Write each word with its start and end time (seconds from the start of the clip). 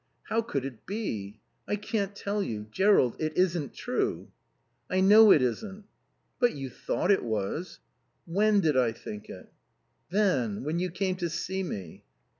"How 0.29 0.41
could 0.41 0.65
it 0.65 0.87
be?" 0.87 1.39
"I 1.67 1.75
can't 1.75 2.15
tell 2.15 2.41
you...Jerrold, 2.41 3.17
it 3.19 3.37
isn't 3.37 3.75
true." 3.75 4.29
"I 4.89 4.99
know 4.99 5.31
it 5.31 5.43
isn't." 5.43 5.85
"But 6.39 6.55
you 6.55 6.71
thought 6.71 7.11
it 7.11 7.23
was." 7.23 7.79
"When 8.25 8.61
did 8.61 8.75
I 8.75 8.93
think?" 8.93 9.29
"Then; 10.09 10.63
when 10.63 10.79
you 10.79 10.89
came 10.89 11.17
to 11.17 11.29
see 11.29 11.61
me." 11.61 12.03